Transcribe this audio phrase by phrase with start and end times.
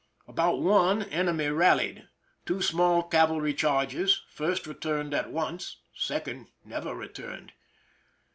[0.27, 2.07] About 1, enemy rallied.
[2.47, 4.23] Two small cavalry charges.
[4.29, 7.53] First returned at once; second never returned.